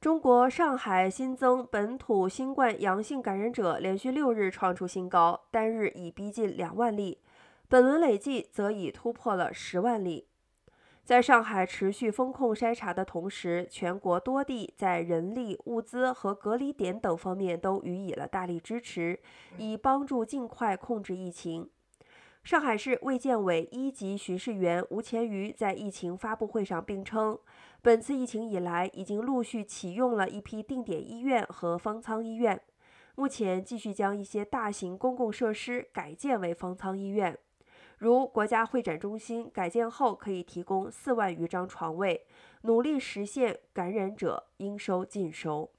[0.00, 7.18] 中国上海新增本土新冠阳性感染者连续六日创出新高，单日已逼近两万例，
[7.68, 10.26] 本轮累计则已突破了十万例。
[11.04, 19.20] 在上海持续封控筛查的同时，全国多地在人力、物资和隔离点等方面都予以了大力支持，
[19.58, 21.68] 以帮助尽快控制疫情。
[22.42, 27.38] 上海市卫健委一级巡视员吴乾瑜在疫情发布会上并称，
[27.82, 32.60] 本次疫情以来，已经陆续启用了一批定点医院和方舱医院，
[33.14, 37.38] 目前继续将一些大型公共设施改建为方舱医院，
[37.98, 42.26] 如国家会展中心改建后可以提供四万余张床位，
[42.62, 45.70] 努力实现感染者应收尽收。